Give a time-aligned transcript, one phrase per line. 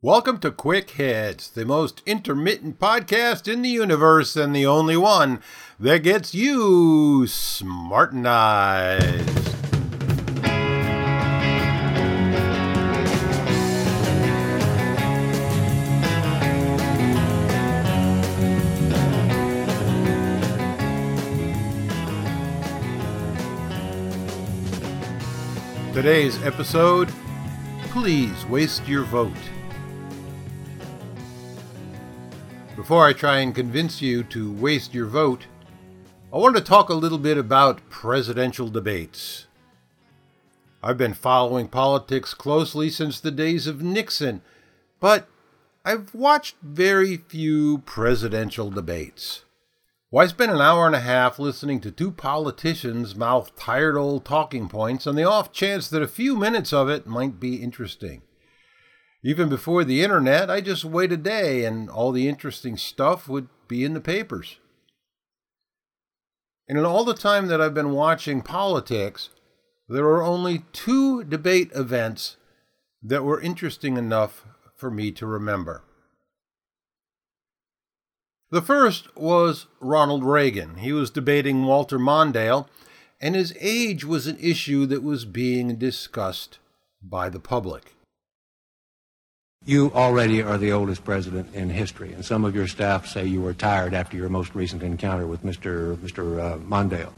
[0.00, 5.42] Welcome to Quick Hits, the most intermittent podcast in the universe and the only one
[5.80, 8.14] that gets you smartenized.
[25.92, 27.12] Today's episode
[27.90, 29.32] Please Waste Your Vote.
[32.78, 35.46] Before I try and convince you to waste your vote,
[36.32, 39.48] I want to talk a little bit about presidential debates.
[40.80, 44.42] I've been following politics closely since the days of Nixon,
[45.00, 45.26] but
[45.84, 49.42] I've watched very few presidential debates.
[50.10, 54.68] Why spend an hour and a half listening to two politicians mouth tired old talking
[54.68, 58.22] points on the off chance that a few minutes of it might be interesting?
[59.28, 63.48] Even before the internet, I just wait a day and all the interesting stuff would
[63.68, 64.56] be in the papers.
[66.66, 69.28] And in all the time that I've been watching politics,
[69.86, 72.38] there are only two debate events
[73.02, 75.82] that were interesting enough for me to remember.
[78.50, 80.76] The first was Ronald Reagan.
[80.76, 82.66] He was debating Walter Mondale,
[83.20, 86.60] and his age was an issue that was being discussed
[87.02, 87.92] by the public.
[89.68, 93.42] You already are the oldest president in history, and some of your staff say you
[93.42, 95.94] were tired after your most recent encounter with Mr.
[95.96, 96.40] Mr.
[96.40, 97.12] Uh, Mondale.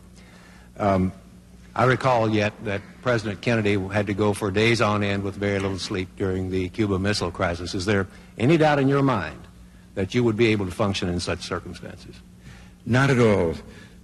[0.76, 1.12] Um,
[1.76, 5.60] I recall yet that President Kennedy had to go for days on end with very
[5.60, 7.72] little sleep during the Cuba Missile Crisis.
[7.72, 9.46] Is there any doubt in your mind
[9.94, 12.16] that you would be able to function in such circumstances?
[12.84, 13.54] Not at all,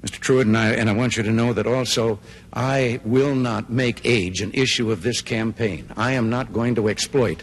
[0.03, 0.21] Mr.
[0.21, 2.21] Trewhitt, and I, and I want you to know that also
[2.53, 5.91] I will not make age an issue of this campaign.
[5.97, 7.43] I am not going to exploit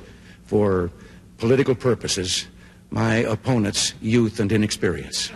[0.54, 0.92] for
[1.40, 2.46] political purposes
[2.92, 5.30] my opponent's youth and inexperience.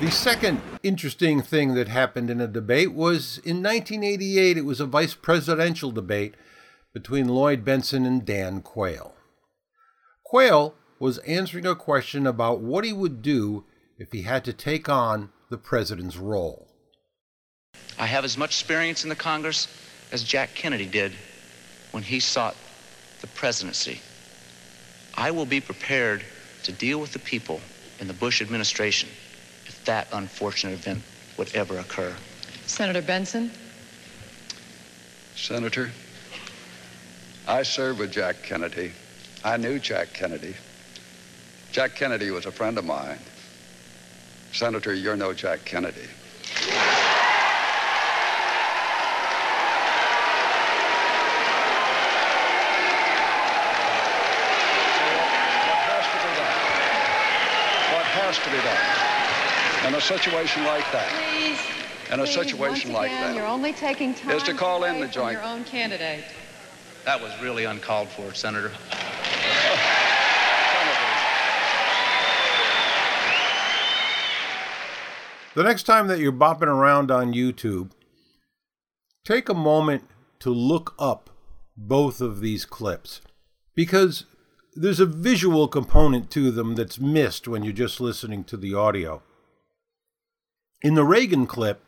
[0.00, 4.84] The second interesting thing that happened in a debate was in 1988, it was a
[4.84, 6.34] vice presidential debate
[6.92, 9.14] between Lloyd Bentsen and Dan Quayle.
[10.24, 13.64] Quayle was answering a question about what he would do
[13.98, 16.68] if he had to take on the president's role.
[17.98, 19.68] I have as much experience in the Congress
[20.10, 21.12] as Jack Kennedy did
[21.92, 22.56] when he sought
[23.20, 24.00] the presidency.
[25.14, 26.24] I will be prepared
[26.64, 27.60] to deal with the people
[28.00, 29.08] in the Bush administration
[29.66, 31.02] if that unfortunate event
[31.36, 32.14] would ever occur.
[32.66, 33.50] Senator Bentsen?
[35.36, 35.90] Senator,
[37.46, 38.92] I served with Jack Kennedy.
[39.44, 40.54] I knew Jack Kennedy.
[41.70, 43.18] Jack Kennedy was a friend of mine.
[44.54, 46.06] Senator, you're no Jack Kennedy.
[55.64, 56.56] What has to be done?
[57.94, 61.08] What has to be done in a situation like that?
[61.30, 61.58] Please.
[62.12, 63.36] In a please, situation once like again, that.
[63.36, 66.24] You're only taking time Is to call in the joint- your own candidate.
[67.04, 68.72] That was really uncalled for, Senator.
[75.54, 77.92] The next time that you're bopping around on YouTube,
[79.24, 80.02] take a moment
[80.40, 81.30] to look up
[81.76, 83.20] both of these clips
[83.76, 84.24] because
[84.74, 89.22] there's a visual component to them that's missed when you're just listening to the audio.
[90.82, 91.84] In the Reagan clip,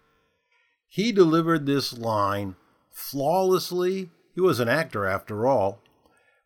[0.87, 2.55] he delivered this line
[2.93, 4.11] flawlessly.
[4.33, 5.83] He was an actor after all,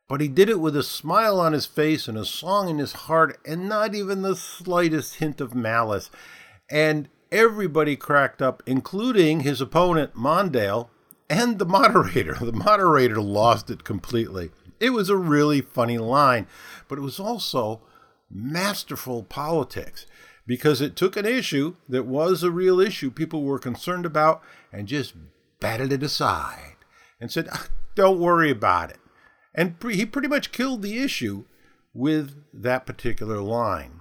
[0.08, 2.92] but he did it with a smile on his face and a song in his
[2.92, 6.10] heart and not even the slightest hint of malice.
[6.70, 10.88] And everybody cracked up, including his opponent, Mondale,
[11.28, 12.34] and the moderator.
[12.40, 14.50] The moderator lost it completely.
[14.78, 16.46] It was a really funny line,
[16.88, 17.82] but it was also
[18.30, 20.06] masterful politics
[20.46, 24.42] because it took an issue that was a real issue people were concerned about
[24.72, 25.14] and just
[25.60, 26.76] batted it aside
[27.20, 28.98] and said, "Ah, don't worry about it.
[29.54, 31.44] And pre- he pretty much killed the issue
[31.92, 34.00] with that particular line.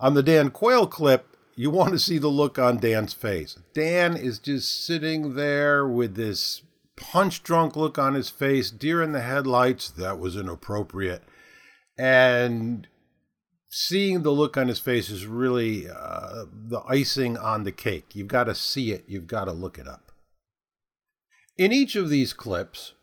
[0.00, 3.58] On the Dan Quayle clip, you want to see the look on Dan's face.
[3.74, 6.62] Dan is just sitting there with this
[6.96, 9.90] punch drunk look on his face, deer in the headlights.
[9.90, 11.22] That was inappropriate.
[11.98, 12.86] And
[13.68, 18.14] seeing the look on his face is really uh, the icing on the cake.
[18.14, 20.12] You've got to see it, you've got to look it up.
[21.58, 22.94] In each of these clips,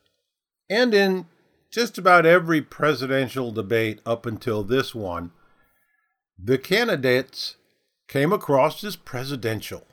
[0.69, 1.27] and in
[1.71, 5.31] just about every presidential debate up until this one,
[6.37, 7.55] the candidates
[8.09, 9.85] came across as presidential.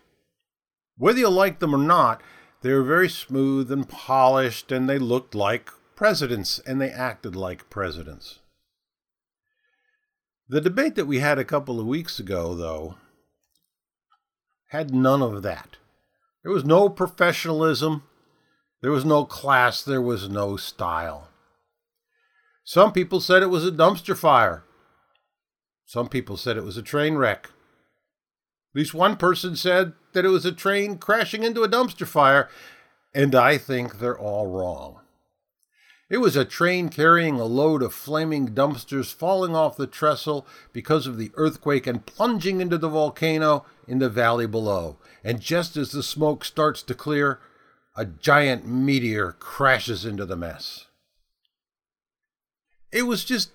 [0.96, 2.22] Whether you like them or not,
[2.62, 7.70] they were very smooth and polished, and they looked like presidents, and they acted like
[7.70, 8.40] presidents.
[10.48, 12.96] The debate that we had a couple of weeks ago, though,
[14.70, 15.76] had none of that.
[16.42, 18.04] There was no professionalism,
[18.80, 21.28] there was no class, there was no style.
[22.64, 24.64] Some people said it was a dumpster fire.
[25.84, 27.50] Some people said it was a train wreck.
[28.76, 32.50] At least one person said that it was a train crashing into a dumpster fire,
[33.14, 35.00] and I think they're all wrong.
[36.10, 41.06] It was a train carrying a load of flaming dumpsters falling off the trestle because
[41.06, 44.98] of the earthquake and plunging into the volcano in the valley below.
[45.24, 47.40] And just as the smoke starts to clear,
[47.96, 50.84] a giant meteor crashes into the mess.
[52.92, 53.52] It was just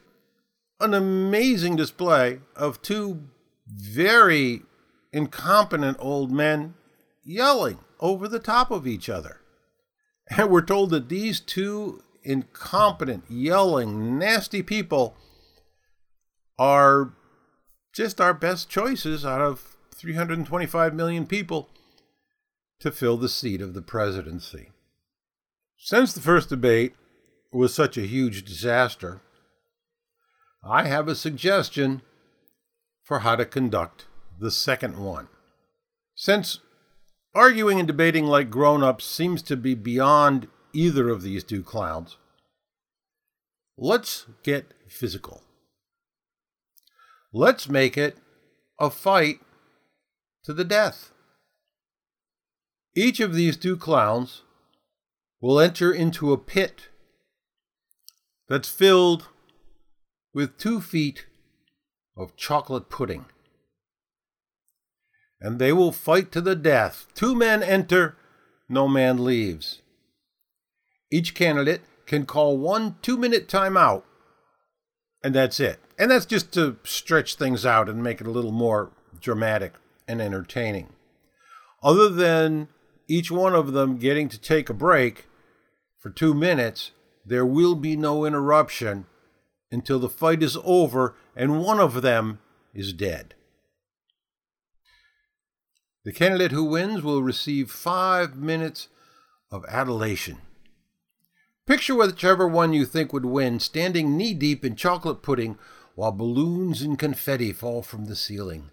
[0.79, 3.27] an amazing display of two
[3.67, 4.63] very
[5.13, 6.73] incompetent old men
[7.23, 9.41] yelling over the top of each other.
[10.29, 15.15] And we're told that these two incompetent, yelling, nasty people
[16.57, 17.13] are
[17.93, 21.69] just our best choices out of 325 million people
[22.79, 24.71] to fill the seat of the presidency.
[25.77, 26.93] Since the first debate
[27.51, 29.21] was such a huge disaster,
[30.63, 32.01] I have a suggestion
[33.03, 34.05] for how to conduct
[34.41, 35.27] the second one.
[36.15, 36.59] Since
[37.35, 42.17] arguing and debating like grown ups seems to be beyond either of these two clowns.
[43.77, 45.43] Let's get physical.
[47.31, 48.17] Let's make it
[48.79, 49.39] a fight
[50.43, 51.11] to the death.
[52.95, 54.41] Each of these two clowns
[55.39, 56.89] will enter into a pit
[58.49, 59.27] that's filled
[60.33, 61.27] with two feet
[62.17, 63.25] of chocolate pudding.
[65.41, 67.07] And they will fight to the death.
[67.15, 68.15] Two men enter,
[68.69, 69.81] no man leaves.
[71.11, 74.03] Each candidate can call one two minute timeout,
[75.23, 75.79] and that's it.
[75.97, 79.73] And that's just to stretch things out and make it a little more dramatic
[80.07, 80.89] and entertaining.
[81.83, 82.69] Other than
[83.07, 85.25] each one of them getting to take a break
[85.97, 86.91] for two minutes,
[87.25, 89.05] there will be no interruption
[89.71, 92.39] until the fight is over and one of them
[92.73, 93.35] is dead.
[96.03, 98.87] The candidate who wins will receive five minutes
[99.51, 100.39] of adulation.
[101.67, 105.59] Picture whichever one you think would win standing knee deep in chocolate pudding
[105.95, 108.71] while balloons and confetti fall from the ceiling.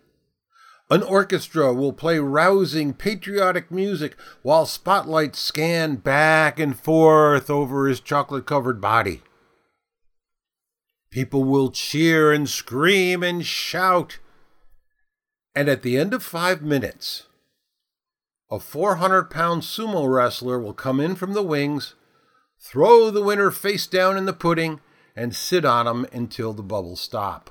[0.91, 8.01] An orchestra will play rousing patriotic music while spotlights scan back and forth over his
[8.01, 9.23] chocolate covered body.
[11.11, 14.19] People will cheer and scream and shout.
[15.55, 17.25] And at the end of five minutes,
[18.51, 21.95] a 400 pound sumo wrestler will come in from the wings
[22.61, 24.81] throw the winner face down in the pudding,
[25.17, 27.51] and sit on him until the bubbles stop.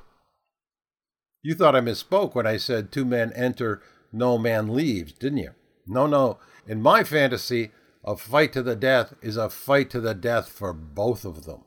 [1.41, 5.51] You thought I misspoke when I said two men enter, no man leaves, didn't you?
[5.85, 6.39] No, no.
[6.65, 7.71] In my fantasy,
[8.03, 11.63] a fight to the death is a fight to the death for both of them.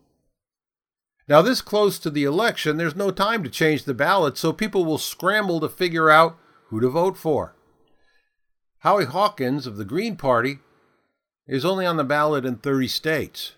[1.30, 4.84] Now, this close to the election, there's no time to change the ballot, so people
[4.84, 6.36] will scramble to figure out
[6.66, 7.54] who to vote for.
[8.80, 10.58] Howie Hawkins of the Green Party
[11.46, 13.52] is only on the ballot in 30 states.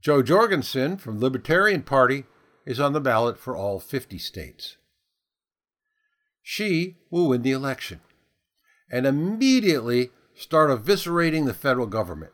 [0.00, 2.26] Jo Jorgensen from Libertarian Party
[2.64, 4.76] is on the ballot for all 50 states.
[6.44, 8.02] She will win the election
[8.88, 12.32] and immediately start eviscerating the federal government.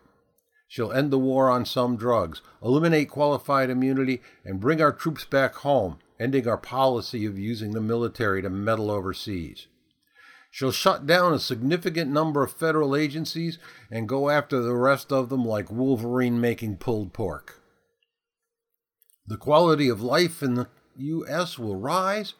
[0.69, 5.55] She'll end the war on some drugs, eliminate qualified immunity, and bring our troops back
[5.57, 9.69] home, ending our policy of using the military to meddle overseas.
[10.51, 13.59] She'll shut down a significant number of federal agencies
[13.91, 17.61] and go after the rest of them like Wolverine making pulled pork.
[19.27, 21.59] The quality of life in the U.S.
[21.59, 22.35] will rise,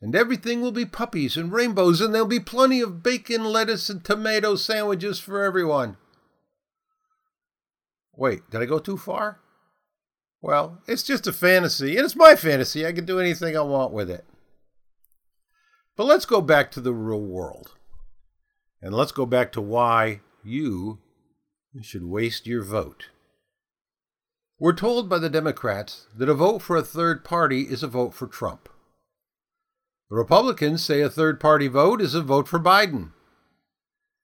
[0.00, 4.04] and everything will be puppies and rainbows, and there'll be plenty of bacon, lettuce, and
[4.04, 5.96] tomato sandwiches for everyone.
[8.14, 9.40] Wait, did I go too far?
[10.40, 12.86] Well, it's just a fantasy, and it's my fantasy.
[12.86, 14.24] I can do anything I want with it.
[15.96, 17.72] But let's go back to the real world.
[18.80, 20.98] And let's go back to why you
[21.80, 23.10] should waste your vote.
[24.58, 28.12] We're told by the Democrats that a vote for a third party is a vote
[28.14, 28.68] for Trump.
[30.10, 33.12] The Republicans say a third party vote is a vote for Biden.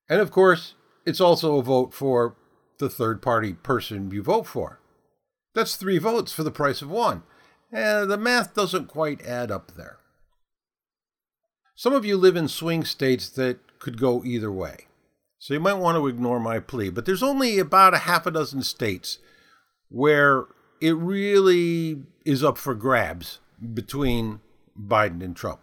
[0.09, 0.75] And of course,
[1.07, 2.37] it's also a vote for
[2.79, 4.81] the third party person you vote for.
[5.55, 7.23] That's three votes for the price of one.
[7.73, 9.99] And the math doesn't quite add up there.
[11.75, 14.87] Some of you live in swing states that could go either way.
[15.39, 18.31] So you might want to ignore my plea, but there's only about a half a
[18.31, 19.19] dozen states
[19.89, 20.47] where
[20.81, 23.39] it really is up for grabs
[23.75, 24.41] between
[24.79, 25.61] Biden and Trump.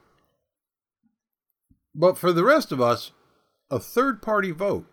[1.94, 3.12] But for the rest of us,
[3.70, 4.86] a third party vote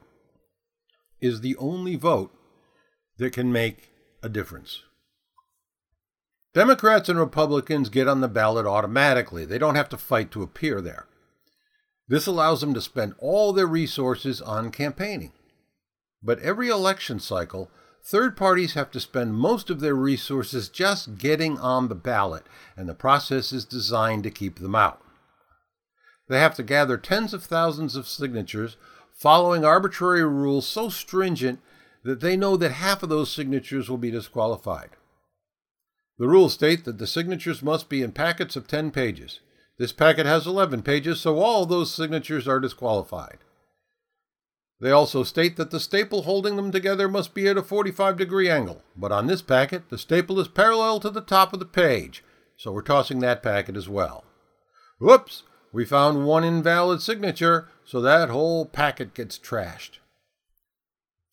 [1.22, 2.30] is the only vote
[3.16, 3.90] that can make
[4.22, 4.82] a difference.
[6.52, 9.46] Democrats and Republicans get on the ballot automatically.
[9.46, 11.06] They don't have to fight to appear there.
[12.08, 15.32] This allows them to spend all their resources on campaigning.
[16.22, 17.70] But every election cycle,
[18.04, 22.44] third parties have to spend most of their resources just getting on the ballot,
[22.76, 25.00] and the process is designed to keep them out.
[26.28, 28.76] They have to gather tens of thousands of signatures,
[29.22, 31.60] following arbitrary rules so stringent
[32.02, 34.90] that they know that half of those signatures will be disqualified.
[36.18, 39.38] The rules state that the signatures must be in packets of 10 pages.
[39.78, 43.38] This packet has 11 pages, so all those signatures are disqualified.
[44.80, 48.50] They also state that the staple holding them together must be at a 45 degree
[48.50, 52.24] angle, but on this packet, the staple is parallel to the top of the page,
[52.56, 54.24] so we're tossing that packet as well.
[54.98, 55.44] Whoops!
[55.72, 59.98] We found one invalid signature, so that whole packet gets trashed.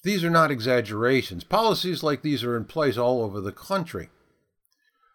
[0.04, 1.44] These are not exaggerations.
[1.44, 4.10] Policies like these are in place all over the country.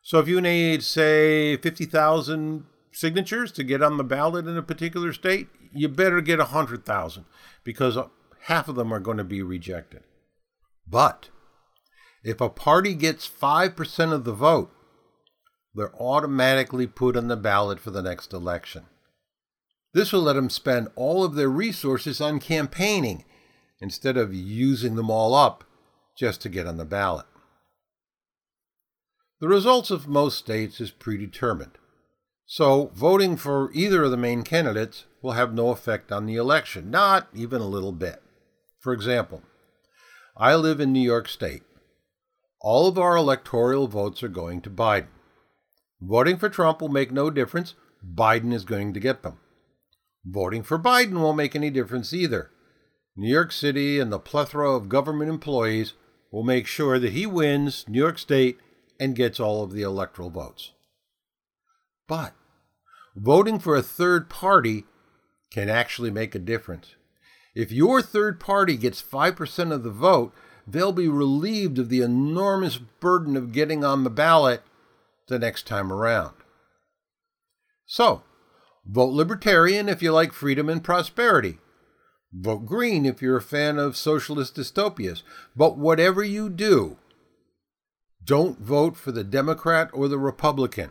[0.02, 5.14] So if you need, say, 50,000 signatures to get on the ballot in a particular
[5.14, 7.24] state, you better get 100,000
[7.64, 8.08] because uh,
[8.42, 10.02] half of them are going to be rejected.
[10.86, 11.30] But
[12.22, 14.70] if a party gets 5% of the vote,
[15.74, 18.84] they're automatically put on the ballot for the next election.
[19.94, 23.24] This will let them spend all of their resources on campaigning
[23.80, 25.62] instead of using them all up
[26.18, 27.26] just to get on the ballot.
[29.40, 31.78] The results of most states is predetermined,
[32.44, 36.90] so voting for either of the main candidates will have no effect on the election,
[36.90, 38.20] not even a little bit.
[38.80, 39.42] For example,
[40.36, 41.62] I live in New York State.
[42.60, 45.08] All of our electoral votes are going to Biden.
[46.00, 47.74] Voting for Trump will make no difference.
[48.04, 49.38] Biden is going to get them.
[50.24, 52.50] Voting for Biden won't make any difference either.
[53.16, 55.92] New York City and the plethora of government employees
[56.32, 58.58] will make sure that he wins New York State
[58.98, 60.72] and gets all of the electoral votes.
[62.08, 62.34] But
[63.14, 64.84] voting for a third party
[65.52, 66.96] can actually make a difference.
[67.54, 70.34] If your third party gets 5% of the vote,
[70.66, 74.62] they'll be relieved of the enormous burden of getting on the ballot
[75.28, 76.34] the next time around.
[77.86, 78.22] So,
[78.86, 81.58] Vote Libertarian if you like freedom and prosperity.
[82.32, 85.22] Vote Green if you're a fan of socialist dystopias.
[85.56, 86.98] But whatever you do,
[88.24, 90.90] don't vote for the Democrat or the Republican,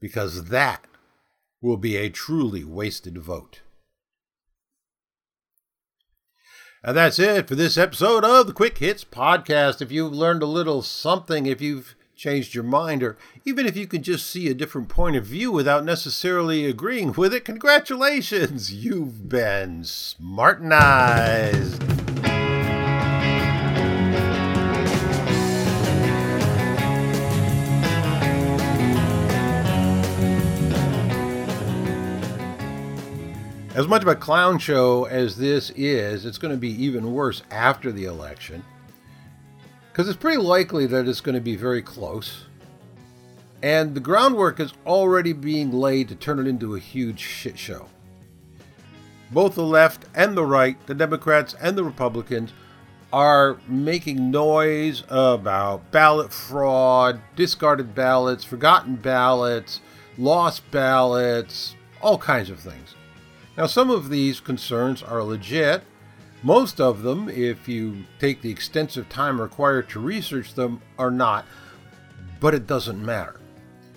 [0.00, 0.84] because that
[1.62, 3.60] will be a truly wasted vote.
[6.82, 9.80] And that's it for this episode of the Quick Hits Podcast.
[9.80, 13.86] If you've learned a little something, if you've changed your mind, or even if you
[13.86, 18.72] can just see a different point of view without necessarily agreeing with it, congratulations!
[18.74, 21.82] You've been smartenized!
[33.74, 37.42] As much of a clown show as this is, it's going to be even worse
[37.50, 38.62] after the election
[39.94, 42.46] because it's pretty likely that it's going to be very close.
[43.62, 47.86] And the groundwork is already being laid to turn it into a huge shit show.
[49.30, 52.52] Both the left and the right, the Democrats and the Republicans,
[53.12, 59.80] are making noise about ballot fraud, discarded ballots, forgotten ballots,
[60.18, 62.96] lost ballots, all kinds of things.
[63.56, 65.84] Now, some of these concerns are legit,
[66.44, 71.46] most of them, if you take the extensive time required to research them, are not,
[72.38, 73.40] but it doesn't matter.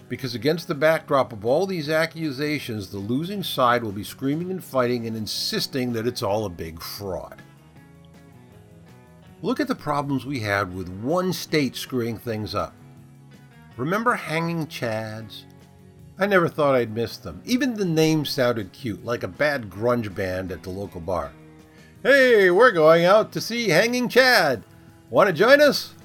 [0.08, 4.64] Because against the backdrop of all these accusations, the losing side will be screaming and
[4.64, 7.42] fighting and insisting that it's all a big fraud.
[9.42, 12.74] Look at the problems we had with one state screwing things up.
[13.76, 15.44] Remember hanging chads?
[16.18, 17.42] I never thought I'd miss them.
[17.44, 21.34] Even the name sounded cute, like a bad grunge band at the local bar.
[22.04, 24.62] Hey, we're going out to see Hanging Chad.
[25.10, 25.96] Want to join us?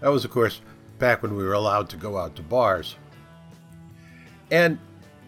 [0.00, 0.62] That was, of course,
[0.98, 2.96] back when we were allowed to go out to bars.
[4.50, 4.78] And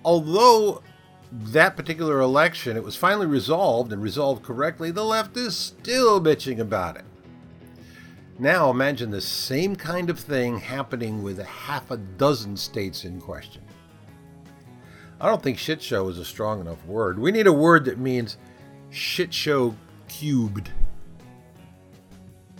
[0.07, 0.83] although
[1.31, 6.61] that particular election, it was finally resolved and resolved correctly, the left is still bitching
[6.61, 7.05] about it.
[8.39, 13.21] Now imagine the same kind of thing happening with a half a dozen states in
[13.21, 13.63] question.
[15.21, 17.19] I don't think shit show is a strong enough word.
[17.19, 18.39] We need a word that means
[18.91, 19.75] shit show
[20.09, 20.69] cubed.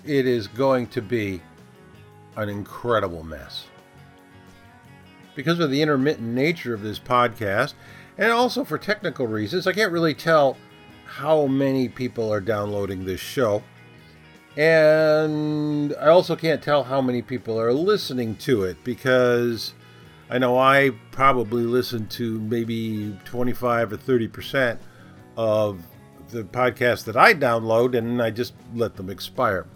[0.05, 1.43] It is going to be
[2.37, 3.67] an incredible mess.
[5.35, 7.75] Because of the intermittent nature of this podcast,
[8.17, 10.57] and also for technical reasons, I can't really tell
[11.07, 13.63] how many people are downloading this show.
[14.57, 19.75] And I also can't tell how many people are listening to it because
[20.29, 24.79] I know I probably listen to maybe 25 or 30%
[25.37, 25.81] of
[26.29, 29.67] the podcasts that I download and I just let them expire.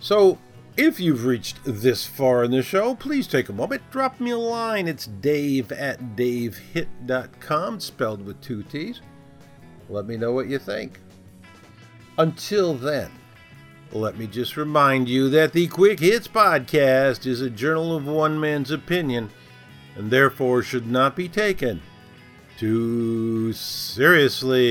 [0.00, 0.38] So
[0.76, 4.38] if you've reached this far in the show, please take a moment, drop me a
[4.38, 4.88] line.
[4.88, 9.00] It's dave at davehitt.com, spelled with two T's.
[9.88, 10.98] Let me know what you think.
[12.18, 13.10] Until then,
[13.92, 18.40] let me just remind you that the Quick Hits Podcast is a journal of one
[18.40, 19.30] man's opinion
[19.96, 21.82] and therefore should not be taken
[22.62, 24.62] too seriously.